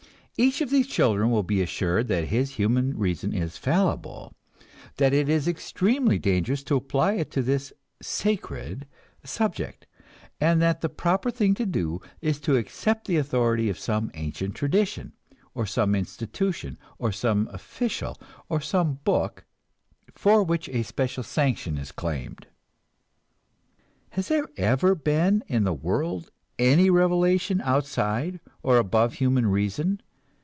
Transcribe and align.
Each 0.37 0.59
of 0.59 0.71
these 0.71 0.87
children 0.87 1.29
will 1.29 1.43
be 1.43 1.61
assured 1.61 2.07
that 2.07 2.29
his 2.29 2.55
human 2.55 2.97
reason 2.97 3.31
is 3.31 3.59
fallible, 3.59 4.33
that 4.97 5.13
it 5.13 5.29
is 5.29 5.47
extremely 5.47 6.17
dangerous 6.17 6.63
to 6.63 6.75
apply 6.75 7.13
it 7.13 7.29
to 7.31 7.43
this 7.43 7.71
"sacred" 8.01 8.87
subject, 9.23 9.85
and 10.39 10.59
that 10.59 10.81
the 10.81 10.89
proper 10.89 11.29
thing 11.29 11.53
to 11.55 11.65
do 11.67 12.01
is 12.21 12.39
to 12.39 12.57
accept 12.57 13.05
the 13.05 13.17
authority 13.17 13.69
of 13.69 13.77
some 13.77 14.09
ancient 14.15 14.55
tradition, 14.55 15.13
or 15.53 15.67
some 15.67 15.93
institution, 15.93 16.79
or 16.97 17.11
some 17.11 17.47
official, 17.53 18.19
or 18.49 18.59
some 18.59 18.95
book 19.03 19.45
for 20.15 20.43
which 20.43 20.67
a 20.69 20.81
special 20.81 21.21
sanction 21.21 21.77
is 21.77 21.91
claimed. 21.91 22.47
Has 24.11 24.29
there 24.29 24.47
ever 24.57 24.95
been 24.95 25.43
in 25.45 25.65
the 25.65 25.71
world 25.73 26.31
any 26.57 26.89
revelation, 26.89 27.61
outside 27.63 28.35
of 28.35 28.41
or 28.63 28.77
above 28.79 29.13
human 29.15 29.45
reason? 29.45 30.01